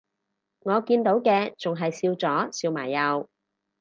[0.61, 3.29] 我見到嘅仲係笑咗笑埋右